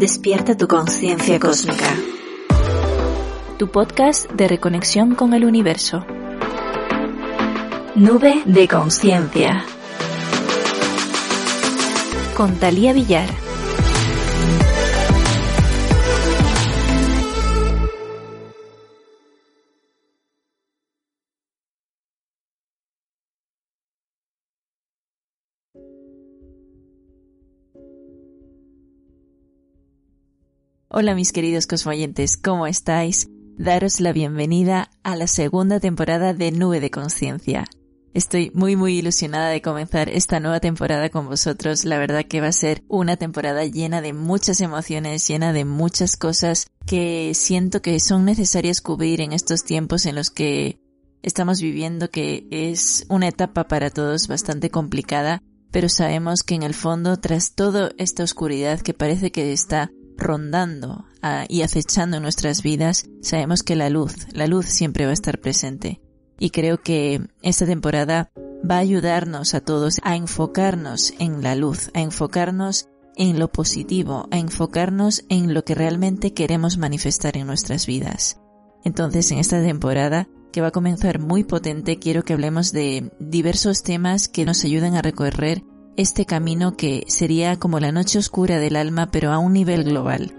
[0.00, 1.94] Despierta tu conciencia cósmica.
[3.58, 6.06] Tu podcast de reconexión con el universo.
[7.96, 9.62] Nube de conciencia.
[12.34, 13.28] Con Talía Villar.
[30.92, 33.28] Hola mis queridos cosmoyentes, ¿cómo estáis?
[33.56, 37.64] Daros la bienvenida a la segunda temporada de Nube de Conciencia.
[38.12, 41.84] Estoy muy muy ilusionada de comenzar esta nueva temporada con vosotros.
[41.84, 46.16] La verdad que va a ser una temporada llena de muchas emociones, llena de muchas
[46.16, 50.80] cosas que siento que son necesarias cubrir en estos tiempos en los que
[51.22, 56.74] estamos viviendo, que es una etapa para todos bastante complicada, pero sabemos que en el
[56.74, 63.06] fondo, tras toda esta oscuridad que parece que está rondando ah, y acechando nuestras vidas,
[63.22, 66.00] sabemos que la luz, la luz siempre va a estar presente.
[66.38, 68.30] Y creo que esta temporada
[68.68, 74.28] va a ayudarnos a todos a enfocarnos en la luz, a enfocarnos en lo positivo,
[74.30, 78.40] a enfocarnos en lo que realmente queremos manifestar en nuestras vidas.
[78.84, 83.82] Entonces, en esta temporada, que va a comenzar muy potente, quiero que hablemos de diversos
[83.82, 85.62] temas que nos ayuden a recorrer
[86.00, 90.32] este camino que sería como la noche oscura del alma pero a un nivel global.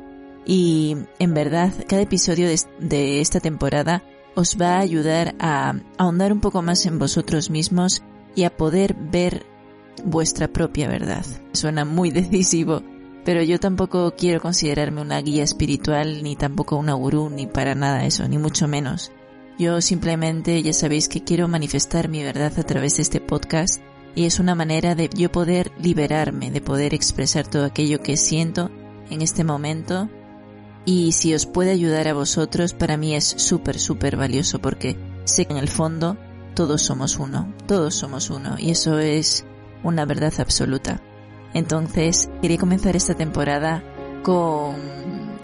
[0.45, 4.03] Y en verdad cada episodio de, esta temporada
[4.35, 8.01] os va a ayudar a ahondar un poco más en vosotros mismos
[8.35, 9.45] y a poder ver
[10.03, 11.25] vuestra propia verdad.
[11.53, 12.81] Suena muy decisivo,
[13.23, 18.05] pero yo tampoco quiero considerarme una guía espiritual, ni tampoco una gurú, ni para nada
[18.05, 19.11] eso, ni mucho menos.
[19.59, 23.81] Yo simplemente ya sabéis que quiero manifestar mi verdad a través de este podcast
[24.15, 28.69] y es una manera de yo poder liberarme, de poder expresar todo aquello que siento
[29.09, 30.09] en este momento
[30.85, 35.45] y si os puede ayudar a vosotros para mí es súper súper valioso porque sé
[35.45, 36.17] que en el fondo
[36.55, 39.45] todos somos uno, todos somos uno y eso es
[39.83, 41.01] una verdad absoluta.
[41.53, 43.83] Entonces quería comenzar esta temporada
[44.23, 44.75] con,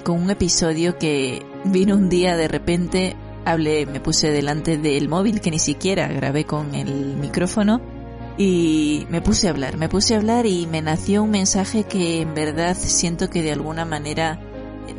[0.03, 5.41] con un episodio que vino un día de repente, hablé, me puse delante del móvil
[5.41, 7.96] que ni siquiera grabé con el micrófono
[8.37, 12.21] y me puse a hablar, me puse a hablar y me nació un mensaje que
[12.21, 14.39] en verdad siento que de alguna manera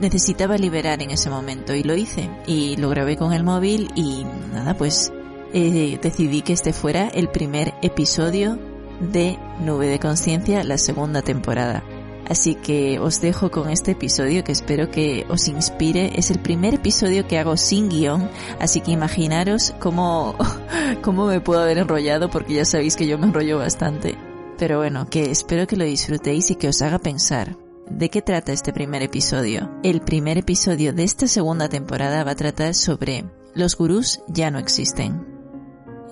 [0.01, 4.25] necesitaba liberar en ese momento y lo hice y lo grabé con el móvil y
[4.53, 5.13] nada pues
[5.53, 8.59] eh, decidí que este fuera el primer episodio
[9.01, 11.83] de Nube de Conciencia, la segunda temporada.
[12.29, 16.19] Así que os dejo con este episodio que espero que os inspire.
[16.19, 18.31] Es el primer episodio que hago sin guion,
[18.61, 20.37] así que imaginaros cómo,
[21.03, 24.17] cómo me puedo haber enrollado porque ya sabéis que yo me enrollo bastante.
[24.59, 27.57] Pero bueno, que espero que lo disfrutéis y que os haga pensar.
[27.89, 29.71] ¿De qué trata este primer episodio?
[29.83, 33.25] El primer episodio de esta segunda temporada va a tratar sobre
[33.55, 35.27] los gurús ya no existen.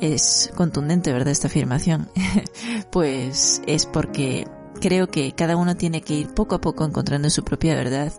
[0.01, 1.29] Es contundente, ¿verdad?
[1.29, 2.09] Esta afirmación.
[2.91, 4.47] pues es porque
[4.87, 8.13] Creo que cada uno tiene que ir poco a poco encontrando su propia verdad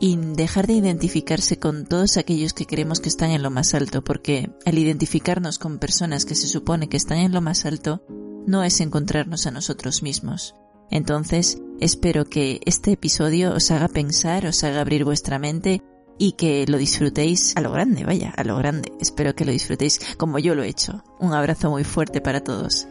[0.00, 4.02] y dejar de identificarse con todos aquellos que creemos que están en lo más alto,
[4.02, 8.02] porque al identificarnos con personas que se supone que están en lo más alto,
[8.46, 10.54] no es encontrarnos a nosotros mismos.
[10.90, 15.82] Entonces, espero que este episodio os haga pensar, os haga abrir vuestra mente
[16.16, 18.94] y que lo disfrutéis a lo grande, vaya, a lo grande.
[18.98, 21.04] Espero que lo disfrutéis como yo lo he hecho.
[21.20, 22.86] Un abrazo muy fuerte para todos.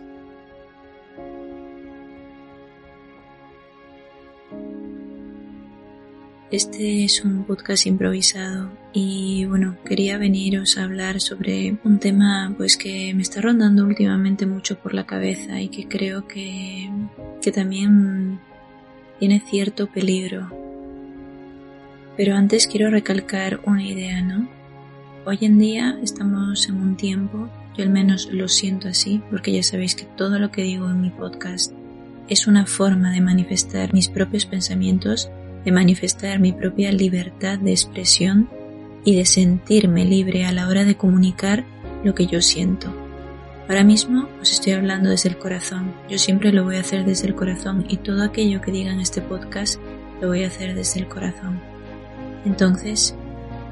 [6.54, 12.78] Este es un podcast improvisado y bueno, quería veniros a hablar sobre un tema pues
[12.78, 16.92] que me está rondando últimamente mucho por la cabeza y que creo que,
[17.42, 18.40] que también
[19.18, 20.52] tiene cierto peligro.
[22.18, 24.48] Pero antes quiero recalcar una idea, ¿no?
[25.26, 29.64] Hoy en día estamos en un tiempo, yo al menos lo siento así, porque ya
[29.64, 31.74] sabéis que todo lo que digo en mi podcast
[32.30, 35.32] es una forma de manifestar mis propios pensamientos
[35.66, 38.50] de manifestar mi propia libertad de expresión
[39.06, 41.66] y de sentirme libre a la hora de comunicar
[42.04, 42.94] lo que yo siento.
[43.68, 45.94] Ahora mismo os estoy hablando desde el corazón.
[46.10, 49.00] Yo siempre lo voy a hacer desde el corazón y todo aquello que diga en
[49.00, 49.80] este podcast
[50.22, 51.62] lo voy a hacer desde el corazón.
[52.46, 53.16] Entonces,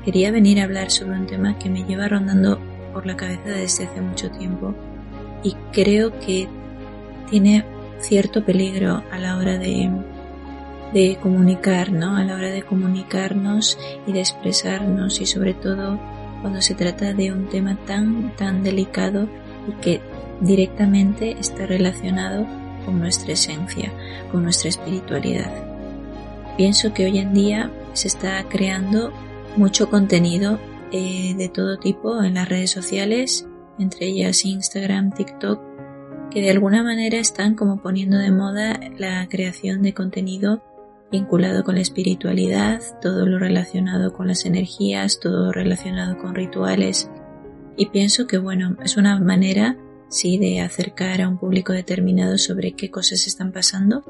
[0.05, 2.59] quería venir a hablar sobre un tema que me lleva rondando
[2.94, 4.73] por la cabeza desde hace mucho tiempo
[5.44, 6.47] y creo que
[7.29, 7.65] tiene
[7.99, 9.89] cierto peligro a la hora de,
[10.93, 12.17] de comunicar, ¿no?
[12.17, 15.99] A la hora de comunicarnos y de expresarnos y sobre todo
[16.41, 19.27] cuando se trata de un tema tan, tan delicado
[19.67, 20.01] y que
[20.41, 22.45] directamente está relacionado
[22.85, 23.91] con nuestra esencia,
[24.31, 25.51] con nuestra espiritualidad.
[26.57, 29.13] Pienso que hoy en día se está creando
[29.55, 30.59] mucho contenido
[30.91, 33.47] eh, de todo tipo en las redes sociales,
[33.79, 35.61] entre ellas Instagram, TikTok,
[36.31, 40.61] que de alguna manera están como poniendo de moda la creación de contenido
[41.11, 47.09] vinculado con la espiritualidad, todo lo relacionado con las energías, todo relacionado con rituales,
[47.77, 49.77] y pienso que, bueno, es una manera,
[50.09, 54.03] sí, de acercar a un público determinado sobre qué cosas están pasando,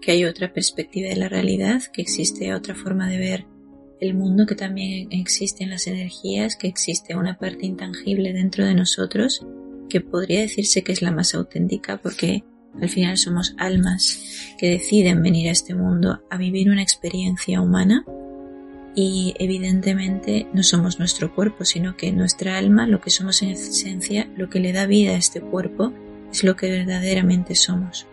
[0.00, 3.46] que hay otra perspectiva de la realidad, que existe otra forma de ver
[4.00, 9.44] el mundo, que también existen las energías, que existe una parte intangible dentro de nosotros,
[9.88, 12.44] que podría decirse que es la más auténtica porque
[12.80, 18.04] al final somos almas que deciden venir a este mundo a vivir una experiencia humana
[18.94, 24.28] y evidentemente no somos nuestro cuerpo, sino que nuestra alma, lo que somos en esencia,
[24.36, 25.92] lo que le da vida a este cuerpo,
[26.32, 28.06] es lo que verdaderamente somos.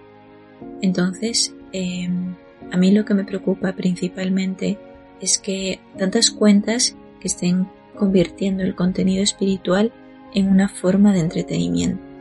[0.82, 2.36] Entonces, em,
[2.72, 4.78] a mí lo que me preocupa principalmente
[5.22, 9.92] es que tantas cuentas que estén convirtiendo el contenido espiritual
[10.34, 12.15] en una forma de entretenimiento.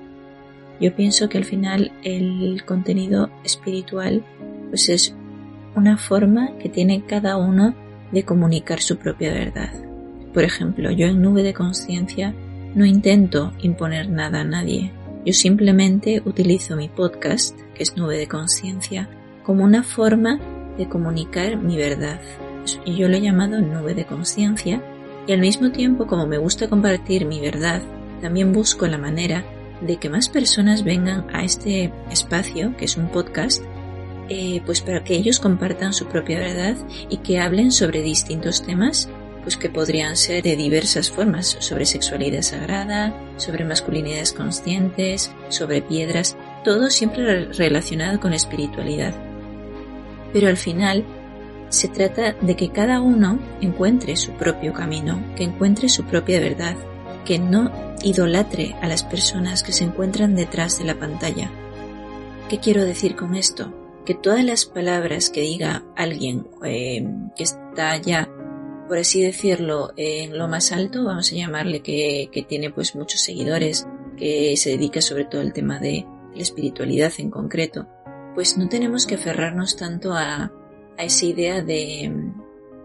[0.80, 4.24] Yo pienso que al final el contenido espiritual
[4.70, 5.14] pues es
[5.76, 7.74] una forma que tiene cada uno
[8.12, 9.72] de comunicar su propia verdad.
[10.32, 12.34] Por ejemplo, yo en Nube de Conciencia
[12.74, 14.90] no intento imponer nada a nadie.
[15.24, 19.08] Yo simplemente utilizo mi podcast, que es Nube de Conciencia,
[19.44, 20.40] como una forma
[20.76, 22.20] de comunicar mi verdad.
[22.84, 24.82] Y yo lo he llamado Nube de Conciencia
[25.26, 27.80] y al mismo tiempo como me gusta compartir mi verdad,
[28.20, 29.44] también busco la manera
[29.80, 33.62] de que más personas vengan a este espacio, que es un podcast,
[34.28, 36.76] eh, pues para que ellos compartan su propia verdad
[37.10, 39.08] y que hablen sobre distintos temas
[39.44, 46.34] pues que podrían ser de diversas formas, sobre sexualidad sagrada, sobre masculinidades conscientes, sobre piedras,
[46.64, 49.14] todo siempre relacionado con espiritualidad.
[50.32, 51.04] Pero al final
[51.68, 56.76] se trata de que cada uno encuentre su propio camino, que encuentre su propia verdad,
[57.26, 61.50] que no idolatre a las personas que se encuentran detrás de la pantalla.
[62.48, 63.72] ¿Qué quiero decir con esto?
[64.04, 67.06] que todas las palabras que diga alguien eh,
[67.36, 68.28] que está ya,
[68.86, 73.86] por así decirlo, en lo más alto, vamos a llamarle que, tiene pues muchos seguidores,
[74.16, 77.88] que se dedica sobre todo al tema de la espiritualidad en concreto,
[78.34, 80.52] pues no tenemos que aferrarnos tanto a,
[80.96, 82.12] esa idea de,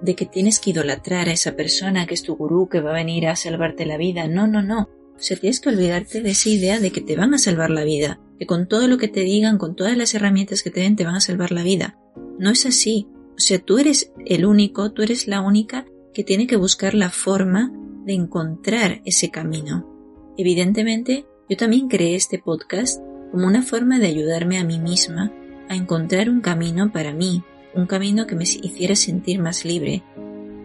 [0.01, 2.95] de que tienes que idolatrar a esa persona que es tu gurú, que va a
[2.95, 4.27] venir a salvarte la vida.
[4.27, 4.89] No, no, no.
[5.19, 7.83] O sea, tienes que olvidarte de esa idea de que te van a salvar la
[7.83, 10.95] vida, que con todo lo que te digan, con todas las herramientas que te den,
[10.95, 11.97] te van a salvar la vida.
[12.37, 13.07] No es así.
[13.35, 17.09] O sea, tú eres el único, tú eres la única que tiene que buscar la
[17.09, 17.71] forma
[18.05, 20.33] de encontrar ese camino.
[20.37, 23.01] Evidentemente, yo también creé este podcast
[23.31, 25.33] como una forma de ayudarme a mí misma
[25.67, 27.43] a encontrar un camino para mí,
[27.75, 30.01] un camino que me hiciera sentir más libre.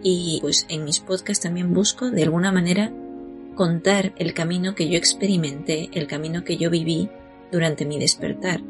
[0.01, 2.93] Y pues en mis podcasts también busco de alguna manera
[3.55, 7.09] contar el camino que yo experimenté, el camino que yo viví
[7.51, 8.61] durante mi despertar.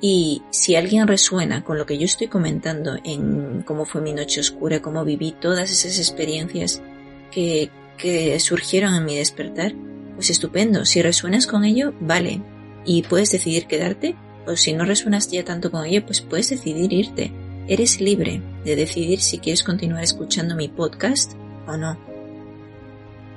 [0.00, 4.40] Y si alguien resuena con lo que yo estoy comentando en cómo fue mi noche
[4.40, 6.82] oscura, cómo viví todas esas experiencias
[7.30, 9.74] que, que surgieron en mi despertar,
[10.14, 10.86] pues estupendo.
[10.86, 12.40] Si resuenas con ello, vale.
[12.86, 16.92] Y puedes decidir quedarte, o si no resuenas ya tanto con ello, pues puedes decidir
[16.92, 17.30] irte.
[17.68, 21.34] Eres libre de decidir si quieres continuar escuchando mi podcast
[21.66, 22.09] o no.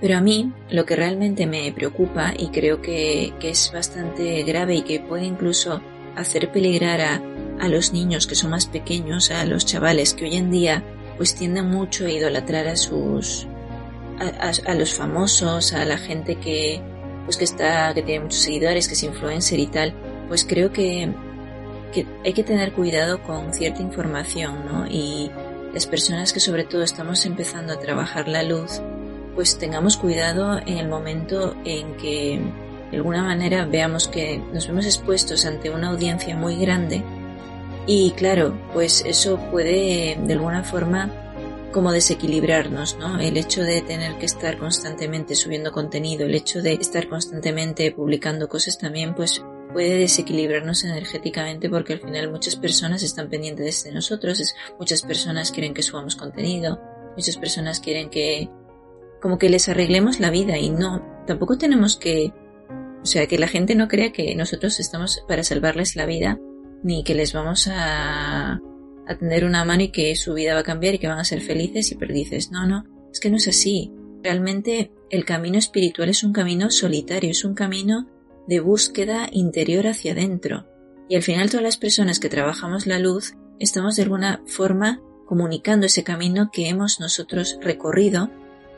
[0.04, 4.82] Pero a mí lo que realmente me preocupa y creo que, es bastante grave y
[4.82, 5.82] que puede incluso
[6.18, 7.22] hacer peligrar a,
[7.62, 10.84] a los niños que son más pequeños, a los chavales que hoy en día
[11.16, 13.48] pues tienden mucho a idolatrar a sus
[14.20, 16.82] a, los famosos, a la gente que
[17.24, 19.94] pues que está que tiene muchos seguidores, que es influencer y tal,
[20.28, 21.14] pues creo que,
[21.94, 24.86] que hay que tener cuidado con cierta información, ¿no?
[24.86, 25.32] Y
[25.74, 28.82] las personas que sobre todo estamos empezando a trabajar la luz,
[29.36, 32.42] pues tengamos cuidado en el momento en que
[32.92, 37.04] de alguna manera veamos que nos vemos expuestos ante una audiencia muy grande
[37.86, 41.12] y claro, pues eso puede de alguna forma
[41.74, 43.20] como desequilibrarnos, ¿no?
[43.20, 48.48] El hecho de tener que estar constantemente subiendo contenido, el hecho de estar constantemente publicando
[48.48, 54.40] cosas también, pues puede desequilibrarnos energéticamente porque al final muchas personas están pendientes de nosotros,
[54.80, 56.80] muchas personas quieren que subamos contenido,
[57.18, 58.50] muchas personas quieren que
[59.24, 62.34] como que les arreglemos la vida y no, tampoco tenemos que,
[63.02, 66.42] o sea, que la gente no crea que nosotros estamos para salvarles la vida
[66.84, 68.60] ni que les vamos a
[69.06, 71.40] a una mano y que su vida va a cambiar y que van a ser
[71.40, 72.52] felices y perdices.
[72.52, 73.94] No, no, es que no es así.
[74.22, 78.10] Realmente el camino espiritual es un camino solitario, es un camino
[78.46, 80.68] de búsqueda interior hacia adentro.
[81.08, 85.86] Y al final todas las personas que trabajamos la luz estamos de alguna forma comunicando
[85.86, 88.30] ese camino que hemos nosotros recorrido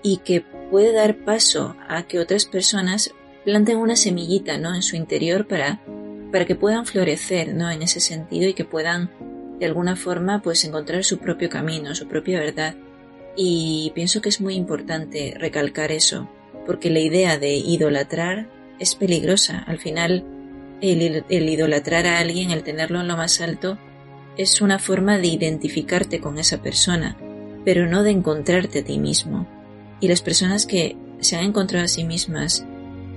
[0.06, 3.12] y que puede dar paso a que otras personas
[3.44, 4.76] planten una semillita, ¿no?
[4.76, 5.82] En su interior para,
[6.32, 7.72] para que puedan florecer, ¿no?
[7.72, 9.10] En ese sentido y que puedan
[9.60, 12.76] de alguna forma pues encontrar su propio camino, su propia verdad.
[13.36, 16.30] Y pienso que es muy importante recalcar eso,
[16.68, 18.48] porque la idea de idolatrar
[18.78, 19.64] es peligrosa.
[19.66, 20.24] Al final,
[20.82, 23.80] el, el, idolatrar a alguien, el tenerlo en lo más alto,
[24.38, 27.18] es una forma de identificarte con esa persona,
[27.66, 29.55] pero no de encontrarte a ti mismo.
[30.00, 32.66] Y las personas que se han encontrado a sí mismas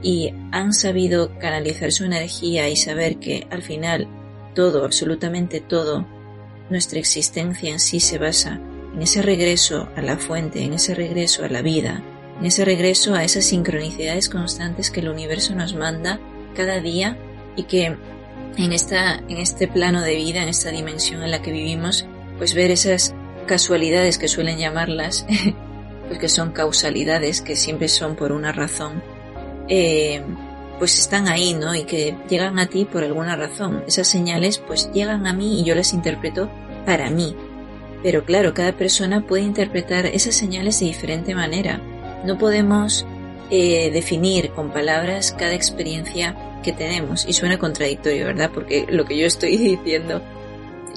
[0.02, 4.08] y han sabido canalizar su energía y saber que al final
[4.54, 6.06] todo, absolutamente todo,
[6.70, 8.60] nuestra existencia en sí se basa
[8.94, 12.02] en ese regreso a la fuente, en ese regreso a la vida,
[12.38, 16.20] en ese regreso a esas sincronicidades constantes que el universo nos manda
[16.54, 17.18] cada día
[17.56, 17.96] y que
[18.56, 22.06] en, esta, en este plano de vida, en esta dimensión en la que vivimos,
[22.38, 23.14] pues ver esas
[23.46, 25.26] casualidades que suelen llamarlas,
[26.08, 29.02] pues que son causalidades, que siempre son por una razón,
[29.68, 30.22] eh,
[30.78, 31.74] pues están ahí, ¿no?
[31.74, 33.84] Y que llegan a ti por alguna razón.
[33.86, 36.50] Esas señales pues llegan a mí y yo las interpreto
[36.86, 37.36] para mí.
[38.02, 41.80] Pero claro, cada persona puede interpretar esas señales de diferente manera.
[42.24, 43.04] No podemos
[43.50, 47.26] eh, definir con palabras cada experiencia que tenemos.
[47.26, 48.50] Y suena contradictorio, ¿verdad?
[48.54, 50.22] Porque lo que yo estoy diciendo,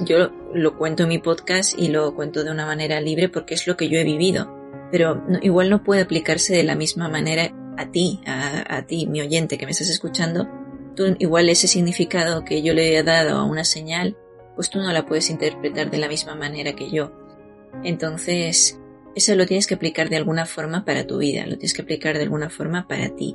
[0.00, 3.66] yo lo cuento en mi podcast y lo cuento de una manera libre porque es
[3.66, 4.61] lo que yo he vivido.
[4.92, 9.58] Pero igual no puede aplicarse de la misma manera a ti, a, ti, mi oyente
[9.58, 10.48] que me estás escuchando,
[10.94, 14.16] tú igual ese significado que yo le he dado a una señal,
[14.54, 17.10] pues tú no la puedes interpretar de la misma manera que yo.
[17.82, 18.78] Entonces,
[19.14, 22.16] eso lo tienes que aplicar de alguna forma para tu vida, lo tienes que aplicar
[22.16, 23.34] de alguna forma para ti.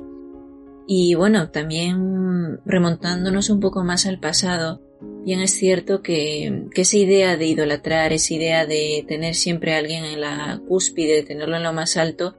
[0.86, 4.80] Y bueno, también remontándonos un poco más al pasado,
[5.28, 10.06] bien es cierto que, esa idea de idolatrar, esa idea de tener siempre a alguien
[10.06, 12.38] en la cúspide, de tenerlo en lo más alto,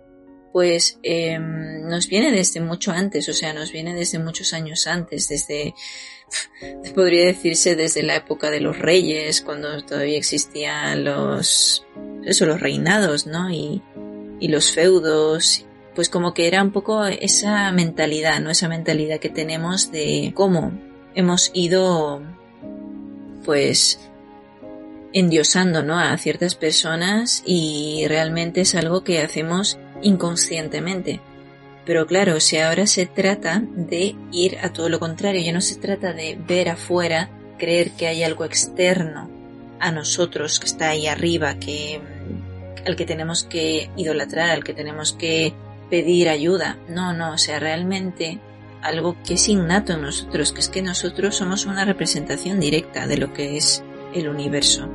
[0.52, 5.30] pues em, nos viene desde mucho antes, o sea, nos viene desde muchos años antes,
[5.30, 5.76] desde,
[6.96, 11.86] podría decirse, desde la época de los reyes, cuando todavía existían los,
[12.26, 13.52] eso, los reinados, ¿no?
[13.52, 13.84] Y,
[14.40, 18.50] y los feudos, pues como que era un poco esa mentalidad, ¿no?
[18.50, 20.72] Esa mentalidad que tenemos de cómo
[21.14, 22.24] hemos ido,
[23.50, 24.00] pues,
[25.12, 25.98] endiosando, ¿no?
[25.98, 31.20] A ciertas personas y realmente es algo que hacemos inconscientemente.
[31.84, 35.78] Pero claro, si ahora se trata de ir a todo lo contrario, ya no se
[35.78, 39.32] trata de ver afuera, creer que hay algo externo
[39.80, 42.00] a nosotros que está ahí arriba, que
[42.86, 45.56] al que tenemos que idolatrar, al que tenemos que
[45.90, 46.78] pedir ayuda.
[46.88, 48.40] No, no, o sea, realmente
[48.82, 53.18] algo que es innato en nosotros, que es que nosotros somos una representación directa de
[53.18, 53.84] lo que es
[54.14, 54.88] el universo.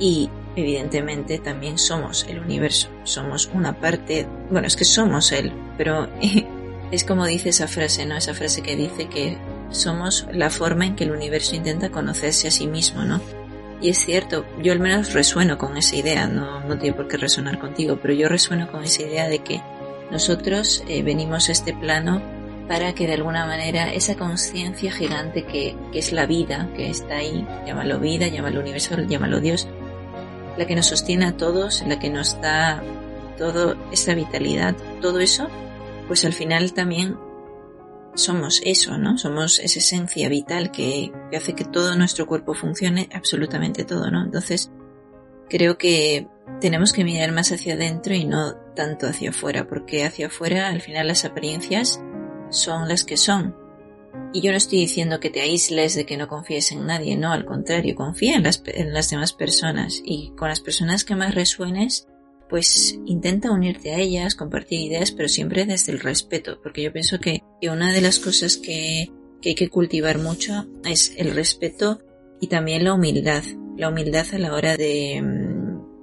[0.00, 6.08] Y evidentemente también somos el universo, somos una parte, bueno, es que somos él, pero
[6.90, 8.16] es como dice esa frase, ¿no?
[8.16, 9.38] Esa frase que dice que
[9.70, 13.20] somos la forma en que el universo intenta conocerse a sí mismo, ¿no?
[13.80, 17.16] Y es cierto, yo al menos resueno con esa idea, no, no tiene por qué
[17.16, 19.62] resonar contigo, pero yo resueno con esa idea de que
[20.10, 22.20] nosotros eh, venimos a este plano
[22.68, 27.16] para que de alguna manera esa conciencia gigante que, que, es la vida, que está
[27.16, 29.66] ahí, llámalo vida, llámalo universo, llámalo Dios,
[30.58, 32.82] la que nos sostiene a todos, la que nos da
[33.38, 35.48] toda esa vitalidad, todo eso,
[36.06, 37.16] pues al final también
[38.14, 39.16] somos eso, ¿no?
[39.16, 44.24] Somos esa esencia vital que, que hace que todo nuestro cuerpo funcione, absolutamente todo, ¿no?
[44.24, 44.70] Entonces,
[45.48, 46.26] creo que
[46.60, 50.82] tenemos que mirar más hacia adentro y no tanto hacia afuera, porque hacia afuera al
[50.82, 52.02] final las apariencias
[52.50, 53.54] son las que son.
[54.32, 57.32] Y yo no estoy diciendo que te aísles de que no confíes en nadie, no,
[57.32, 61.34] al contrario, confía en las, en las demás personas y con las personas que más
[61.34, 62.08] resuenes,
[62.48, 67.20] pues intenta unirte a ellas, compartir ideas, pero siempre desde el respeto, porque yo pienso
[67.20, 72.00] que, una de las cosas que, que hay que cultivar mucho es el respeto
[72.40, 73.44] y también la humildad,
[73.76, 75.22] la humildad a la hora de,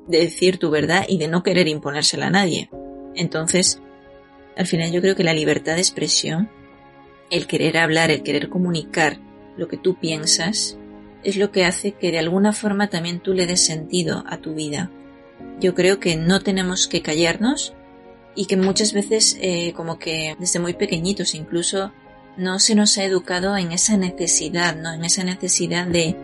[0.07, 2.69] de decir tu verdad y de no querer imponérsela a nadie.
[3.15, 3.81] Entonces,
[4.55, 6.49] al final yo creo que la libertad de expresión,
[7.29, 9.19] el querer hablar, el querer comunicar
[9.57, 10.77] lo que tú piensas,
[11.23, 14.53] es lo que hace que de alguna forma también tú le des sentido a tu
[14.53, 14.91] vida.
[15.59, 17.73] Yo creo que no tenemos que callarnos
[18.35, 21.91] y que muchas veces eh, como que desde muy pequeñitos incluso
[22.37, 24.93] no se nos ha educado en esa necesidad, ¿no?
[24.93, 26.15] En esa necesidad de,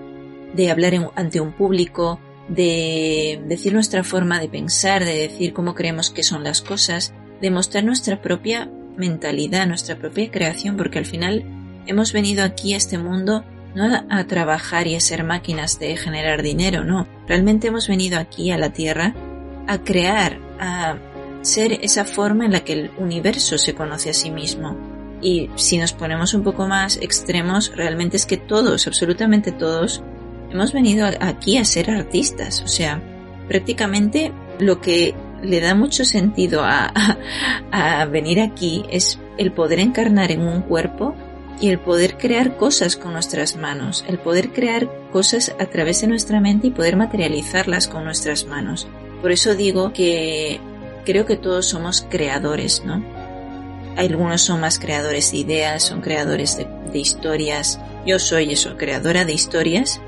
[0.54, 2.20] de hablar ante un público,
[2.50, 7.52] de decir nuestra forma de pensar, de decir cómo creemos que son las cosas, de
[7.52, 11.44] mostrar nuestra propia mentalidad, nuestra propia creación, porque al final
[11.86, 13.44] hemos venido aquí a este mundo
[13.76, 17.08] no a trabajar y a ser máquinas de generar dinero, no.
[17.28, 19.16] Realmente hemos venido aquí a la Tierra
[19.68, 20.98] a crear, a
[21.42, 24.78] ser esa forma en la que el universo se conoce a sí mismo.
[25.22, 30.04] Y si nos ponemos un poco más extremos, realmente es que todos, absolutamente todos,
[30.52, 32.62] hemos venido aquí a ser artistas.
[32.64, 33.02] O sea,
[33.48, 36.92] prácticamente lo que le da mucho sentido a,
[37.72, 41.16] a, venir aquí es el poder encarnar en un cuerpo
[41.60, 46.08] y el poder crear cosas con nuestras manos, el poder crear cosas a través de
[46.08, 48.88] nuestra mente y poder materializarlas con nuestras manos.
[49.22, 50.60] Por eso digo que
[51.06, 53.04] creo que todos somos creadores, ¿no?
[53.98, 57.80] Algunos son más creadores de ideas, son creadores de, de historias.
[58.06, 60.02] Yo soy eso, creadora de historias.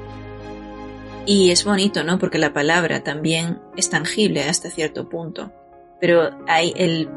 [1.25, 2.19] Y es bonito, ¿no?
[2.19, 5.53] Porque la palabra también es tangible hasta cierto punto.
[6.01, 7.09] Pero hay el,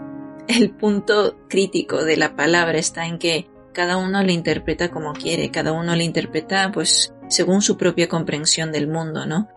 [0.46, 5.50] el punto crítico de la palabra está en que cada uno le interpreta como quiere,
[5.50, 9.48] cada uno le interpreta pues según su propia comprensión del mundo, ¿no?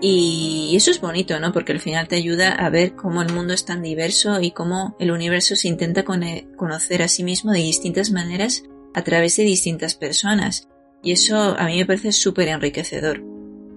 [0.00, 1.52] Y eso es bonito, ¿no?
[1.52, 4.96] Porque al final te ayuda a ver cómo el mundo es tan diverso y cómo
[4.98, 9.94] el universo se intenta conocer a sí mismo de distintas maneras a través de distintas
[9.94, 10.68] personas.
[11.04, 13.22] Y eso a mí me parece súper enriquecedor.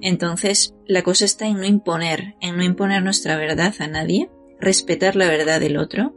[0.02, 5.16] Entonces, la cosa está en no imponer, en no imponer nuestra verdad a nadie, respetar
[5.16, 6.14] la verdad del otro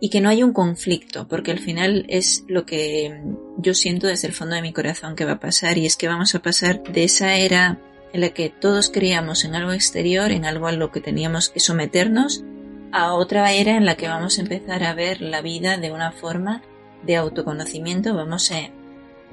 [0.00, 3.22] y que no haya un conflicto, porque al final es lo que
[3.58, 6.08] yo siento desde el fondo de mi corazón que va a pasar y es que
[6.08, 7.78] vamos a pasar de esa era
[8.12, 11.60] en la que todos creíamos en algo exterior, en algo a lo que teníamos que
[11.60, 12.44] someternos,
[12.90, 16.12] a otra era en la que vamos a empezar a ver la vida de una
[16.12, 16.62] forma
[17.04, 18.58] de autoconocimiento, vamos a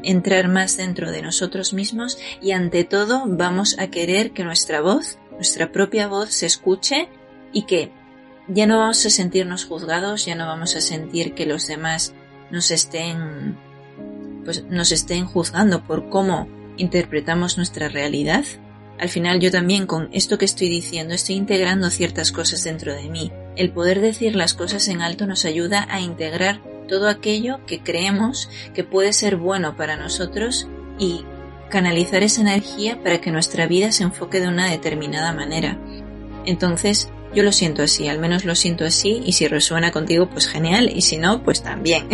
[0.03, 5.17] entrar más dentro de nosotros mismos y ante todo vamos a querer que nuestra voz,
[5.31, 7.09] nuestra propia voz se escuche
[7.51, 7.91] y que
[8.47, 12.13] ya no vamos a sentirnos juzgados, ya no vamos a sentir que los demás
[12.51, 13.57] nos estén
[14.43, 18.45] pues nos estén juzgando por cómo interpretamos nuestra realidad.
[18.97, 23.09] Al final yo también con esto que estoy diciendo estoy integrando ciertas cosas dentro de
[23.09, 23.31] mí.
[23.55, 28.49] El poder decir las cosas en alto nos ayuda a integrar todo aquello que creemos
[28.73, 31.23] que puede ser bueno para nosotros y
[31.69, 35.77] canalizar esa energía para que nuestra vida se enfoque de una determinada manera.
[36.45, 40.47] Entonces, yo lo siento así, al menos lo siento así y si resuena contigo pues
[40.47, 42.07] genial y si no pues también.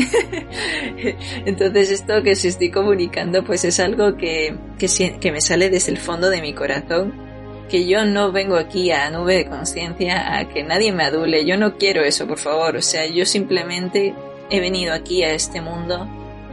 [1.46, 5.94] Entonces esto que os estoy comunicando pues es algo que, que, que me sale desde
[5.94, 7.26] el fondo de mi corazón
[7.70, 11.58] que yo no vengo aquí a nube de conciencia a que nadie me adule, yo
[11.58, 14.14] no quiero eso, por favor, o sea, yo simplemente
[14.50, 16.08] he venido aquí a este mundo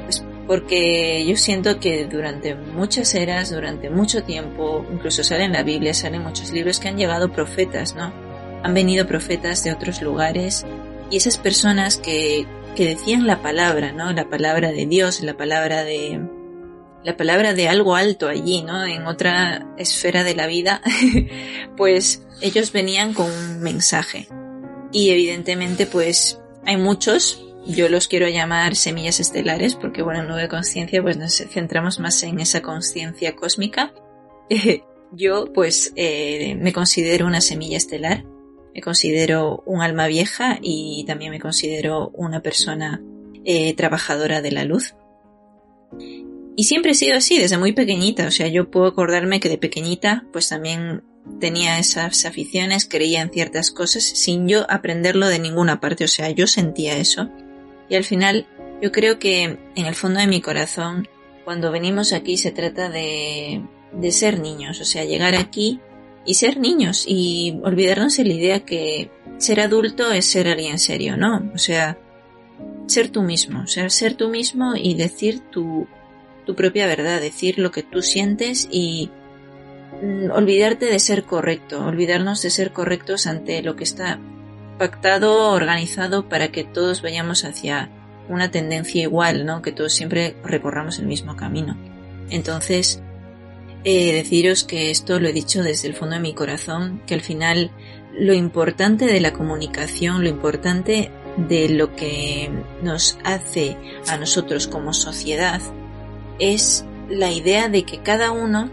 [0.04, 5.62] pues, porque yo siento que durante muchas eras, durante mucho tiempo, incluso sale en la
[5.62, 8.12] Biblia, salen muchos libros que han llegado profetas, ¿no?
[8.62, 10.64] han venido profetas de otros lugares
[11.10, 14.12] y esas personas que, que decían la palabra, ¿no?
[14.12, 16.20] La palabra de Dios, la palabra de,
[17.02, 18.84] la palabra de algo alto allí, ¿no?
[18.86, 20.80] En otra esfera de la vida,
[21.76, 24.28] pues ellos venían con un mensaje.
[24.92, 30.48] Y evidentemente, pues hay muchos, yo los quiero llamar semillas estelares, porque bueno, en Nueva
[30.48, 33.92] Conciencia, pues nos centramos más en esa conciencia cósmica.
[35.12, 38.24] yo, pues, eh, me considero una semilla estelar
[38.74, 43.02] me considero un alma vieja y también me considero una persona
[43.44, 44.94] eh, trabajadora de la luz.
[46.56, 48.26] Y siempre he sido así, desde muy pequeñita.
[48.26, 51.02] O sea, yo puedo acordarme que de pequeñita, pues también
[51.38, 56.04] tenía esas aficiones, creía en ciertas cosas sin yo aprenderlo de ninguna parte.
[56.04, 57.30] O sea, yo sentía eso.
[57.92, 58.46] Y al final,
[58.80, 61.06] yo creo que en el fondo de mi corazón,
[61.44, 63.60] cuando venimos aquí se trata de,
[63.92, 64.80] de ser niños.
[64.80, 65.78] O sea, llegar aquí
[66.24, 71.18] y ser niños y olvidarnos de la idea que ser adulto es ser alguien serio,
[71.18, 71.50] ¿no?
[71.54, 71.98] O sea,
[72.86, 75.86] ser tú mismo, o sea, ser tú mismo y decir tu,
[76.46, 79.10] tu propia verdad, decir lo que tú sientes y
[80.02, 84.18] mm, olvidarte de ser correcto, olvidarnos de ser correctos ante lo que está
[84.78, 87.90] pactado, organizado para que todos vayamos hacia
[88.28, 89.62] una tendencia igual, ¿no?
[89.62, 91.76] Que todos siempre recorramos el mismo camino.
[92.30, 93.02] Entonces,
[93.84, 97.20] eh, deciros que esto lo he dicho desde el fondo de mi corazón, que al
[97.20, 97.70] final
[98.18, 102.50] lo importante de la comunicación, lo importante de lo que
[102.82, 103.76] nos hace
[104.08, 105.60] a nosotros como sociedad
[106.38, 108.70] es la idea de que cada uno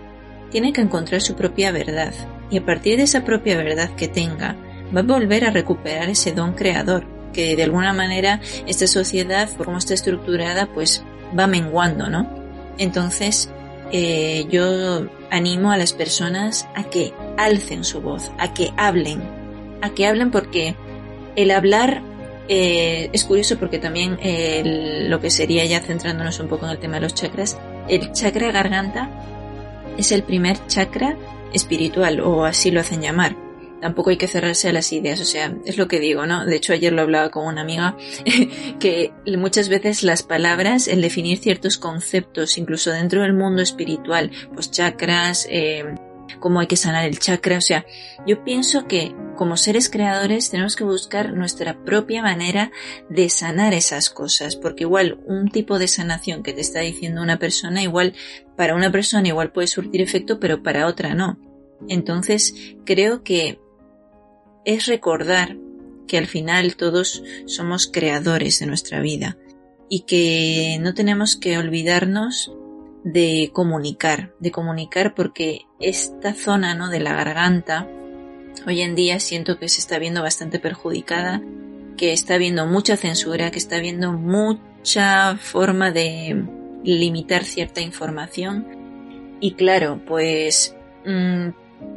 [0.52, 2.14] tiene que encontrar su propia verdad
[2.50, 4.56] y a partir de esa propia verdad que tenga
[4.96, 9.78] va a volver a recuperar ese don creador que de alguna manera esta sociedad como
[9.78, 11.04] está estructurada pues
[11.38, 12.28] va menguando, ¿no?
[12.78, 13.50] Entonces
[13.92, 19.22] eh, yo animo a las personas a que alcen su voz, a que hablen,
[19.82, 20.76] a que hablen porque
[21.36, 22.02] el hablar
[22.48, 24.18] eh, es curioso porque también
[25.10, 28.52] lo que sería ya centrándonos un poco en el tema de los chakras, el chakra
[28.52, 29.10] garganta
[29.98, 31.16] es el primer chakra
[31.54, 33.49] espiritual o así lo hacen llamar.
[33.82, 36.46] Tampoco hay que cerrarse a las ideas, o sea, es lo que digo, ¿no?
[36.46, 37.96] De hecho, ayer lo hablaba con una amiga,
[38.80, 44.72] que muchas veces las palabras, el definir ciertos conceptos, incluso dentro del mundo espiritual, pues
[44.72, 45.86] chakras, eh,
[46.40, 47.58] cómo hay que sanar el chakra.
[47.58, 47.86] O sea,
[48.28, 52.72] yo pienso que como seres creadores tenemos que buscar nuestra propia manera
[53.10, 57.40] de sanar esas cosas, porque igual un tipo de sanación que te está diciendo una
[57.40, 58.14] persona, igual
[58.56, 61.40] para una persona igual puede surtir efecto, pero para otra no.
[61.88, 62.54] Entonces,
[62.86, 63.60] creo que
[64.76, 65.58] es recordar
[66.08, 69.38] que al final todos somos creadores de nuestra vida
[69.90, 72.54] y que no tenemos que olvidarnos
[73.04, 76.90] de comunicar, de comunicar porque esta zona ¿no?
[76.90, 77.88] de la garganta
[78.68, 81.42] hoy en día siento que se está viendo bastante perjudicada,
[81.98, 86.46] que está habiendo mucha censura, que está habiendo mucha forma de
[86.84, 88.68] limitar cierta información
[89.40, 91.50] y claro, pues mm,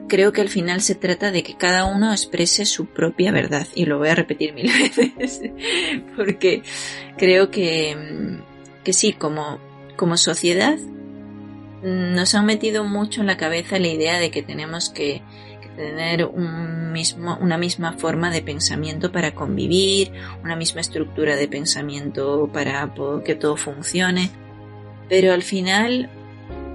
[0.08, 3.86] creo que al final se trata de que cada uno exprese su propia verdad y
[3.86, 4.70] lo voy a repetir mil
[5.18, 5.50] veces
[6.16, 6.62] porque
[7.16, 9.58] creo que, mm, que sí, como,
[9.96, 10.78] como sociedad
[11.82, 15.22] nos han metido mucho en la cabeza la idea de que tenemos que,
[15.76, 22.50] tener un mismo, una misma forma de pensamiento para convivir, una misma estructura de pensamiento
[22.52, 22.92] para
[23.24, 24.30] que todo funcione.
[25.08, 26.10] Pero al final,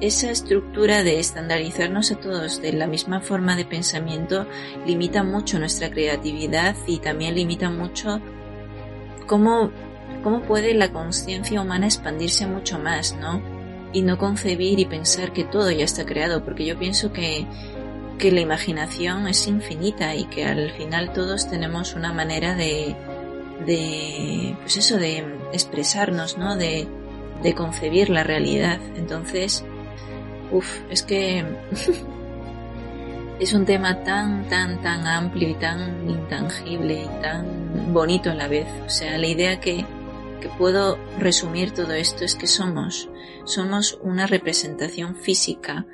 [0.02, 4.48] esa estructura de estandarizarnos a todos de la misma forma de pensamiento
[4.86, 8.22] limita mucho nuestra creatividad y también limita mucho
[9.26, 9.72] cómo,
[10.24, 13.42] cómo puede la conciencia humana expandirse mucho más, ¿no?
[13.94, 17.46] y no concebir y pensar que todo ya está creado, porque yo pienso que,
[18.20, 22.96] que la imaginación es infinita y que al final todos tenemos una manera de,
[23.66, 26.56] de pues eso, de expresarnos, ¿no?
[26.56, 26.88] De,
[27.42, 28.80] de concebir la realidad.
[28.96, 29.64] Entonces,
[30.52, 31.46] uff, es que
[33.40, 38.48] es un tema tan, tan, tan amplio y tan intangible y tan bonito a la
[38.48, 38.68] vez.
[38.86, 39.86] O sea, la idea que,
[40.42, 43.10] que puedo resumir todo esto es que somos,
[43.46, 45.86] somos una representación física,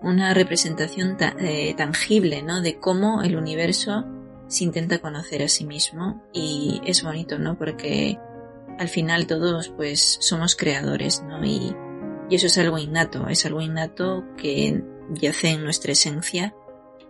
[0.00, 2.60] una representación eh, tangible, ¿no?
[2.60, 4.04] De cómo el universo
[4.48, 7.58] se intenta conocer a sí mismo y es bonito, ¿no?
[7.58, 8.18] Porque
[8.78, 11.44] al final todos pues somos creadores, ¿no?
[11.44, 11.74] Y,
[12.28, 14.82] y eso es algo innato, es algo innato que
[15.14, 16.54] yace en nuestra esencia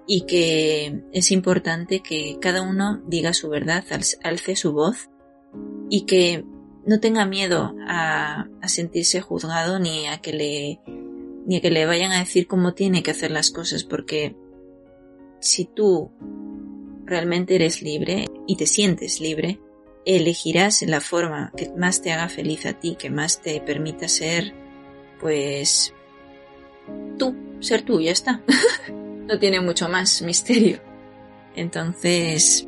[0.07, 3.85] y que es importante que cada uno diga su verdad,
[4.23, 5.11] alce su voz
[5.91, 6.45] y que
[6.87, 10.81] no tenga miedo a, sentirse juzgado ni a que le
[11.47, 14.37] ni a que le vayan a decir cómo tiene que hacer las cosas porque
[15.41, 16.11] si tú
[17.07, 19.59] realmente eres libre y te sientes libre,
[20.05, 24.53] elegirás la forma que más te haga feliz a ti, que más te permita ser,
[25.21, 25.95] pues,
[27.19, 28.41] tú, ser tú, ya está.
[29.27, 30.81] no tiene mucho más misterio.
[31.55, 32.67] Entonces,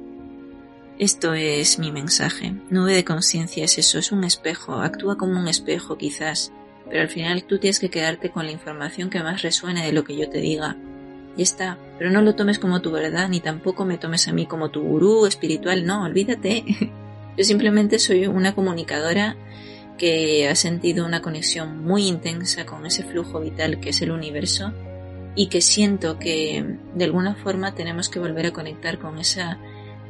[0.99, 2.55] esto es mi mensaje.
[2.69, 6.53] Nube de conciencia es eso, es un espejo, actúa como un espejo quizás,
[6.89, 10.05] pero al final tú tienes que quedarte con la información que más resuene de lo
[10.05, 10.77] que yo te diga.
[11.37, 14.47] Y está, pero no lo tomes como tu verdad, ni tampoco me tomes a mí
[14.47, 16.65] como tu gurú espiritual, no, olvídate.
[17.39, 19.37] yo simplemente soy una comunicadora
[20.01, 24.73] que ha sentido una conexión muy intensa con ese flujo vital que es el universo
[25.37, 29.59] y que siento que de alguna forma tenemos que volver a conectar con esa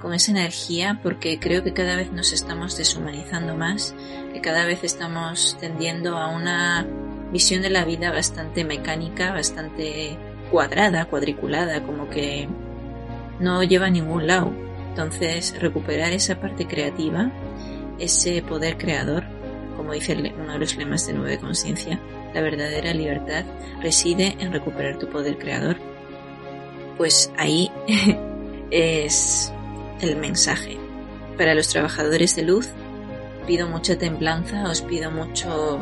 [0.01, 3.97] con esa energía porque creo que cada vez nos estamos deshumanizando más,
[4.33, 6.87] que cada vez estamos tendiendo a una
[7.33, 10.17] visión de la vida bastante mecánica, bastante
[10.53, 12.49] cuadrada, cuadriculada, como que
[13.41, 14.53] no lleva a ningún lado.
[14.91, 17.33] Entonces, recuperar esa parte creativa,
[17.99, 19.25] ese poder creador,
[19.91, 21.99] como dice uno de los lemas de Nueve Conciencia,
[22.33, 23.45] la verdadera libertad
[23.83, 25.79] reside en recuperar tu poder creador.
[26.97, 27.73] Pues ahí
[28.71, 29.53] es
[30.01, 30.79] el mensaje.
[31.37, 32.69] Para los trabajadores de luz,
[33.49, 35.81] pido mucha templanza, os pido mucho,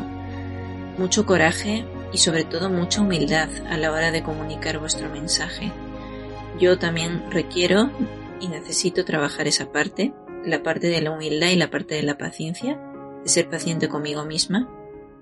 [0.97, 5.71] mucho coraje y sobre todo mucha humildad a la hora de comunicar vuestro mensaje.
[6.59, 7.91] Yo también requiero
[8.41, 12.17] y necesito trabajar esa parte, la parte de la humildad y la parte de la
[12.17, 12.88] paciencia,
[13.23, 14.69] de ser paciente conmigo misma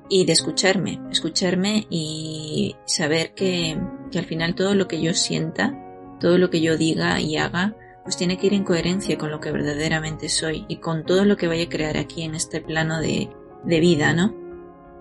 [0.09, 3.77] y de escucharme, escucharme y saber que,
[4.11, 5.77] que al final todo lo que yo sienta,
[6.19, 9.41] todo lo que yo diga y haga, pues tiene que ir en coherencia con lo
[9.41, 13.01] que verdaderamente soy y con todo lo que vaya a crear aquí en este plano
[13.01, 13.29] de,
[13.65, 14.33] de vida, ¿no?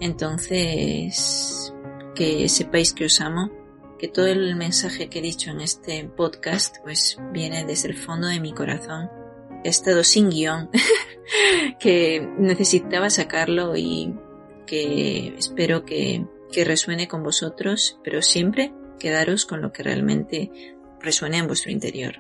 [0.01, 1.73] Entonces,
[2.17, 3.51] que sepáis que os amo,
[3.99, 8.27] que todo el mensaje que he dicho en este podcast pues viene desde el fondo
[8.27, 9.09] de mi corazón.
[9.65, 10.69] He estado sin guion,
[11.81, 14.15] que necesitaba sacarlo y
[14.67, 21.39] que espero que, que resuene con vosotros, pero siempre quedaros con lo que realmente resuene
[21.39, 22.17] en vuestro interior.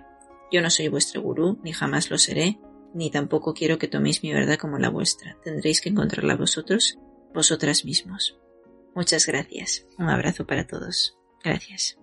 [0.53, 2.59] Yo no soy vuestro gurú, ni jamás lo seré,
[2.95, 5.37] ni tampoco quiero que toméis mi verdad como la vuestra.
[5.42, 6.99] Tendréis que encontrarla vosotros,
[7.35, 8.38] vosotras mismos.
[8.95, 9.87] Muchas gracias.
[9.99, 11.19] Un abrazo para todos.
[11.45, 11.99] Gracias.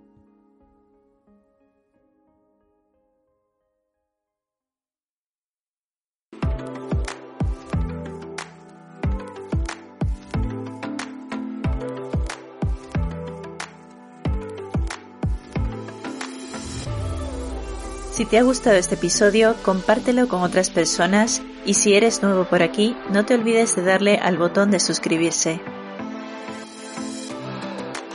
[18.14, 22.62] Si te ha gustado este episodio, compártelo con otras personas y si eres nuevo por
[22.62, 25.60] aquí, no te olvides de darle al botón de suscribirse.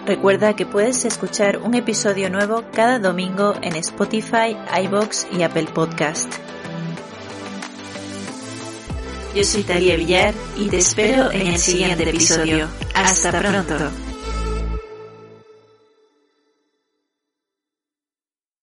[0.07, 6.33] Recuerda que puedes escuchar un episodio nuevo cada domingo en Spotify, iBox y Apple Podcast.
[9.35, 12.69] Yo soy Talia Villar y te espero en el siguiente episodio.
[12.95, 14.08] Hasta pronto.